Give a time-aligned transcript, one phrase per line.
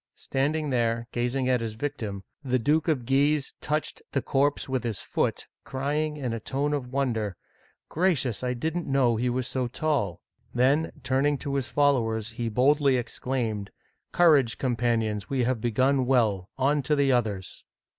[0.15, 4.99] Standing there, gazing at his victim, the Duke of Guise touched the corpse with his
[4.99, 7.37] foot, crying in a tone of wonder,"
[7.87, 10.13] Gra cious, I didn't know he was so tall
[10.55, 13.69] !"^ Then, turning to his followers, he boldly exclaimed:"
[14.11, 16.49] Courage, companions, we have begun well.
[16.57, 17.63] On to the others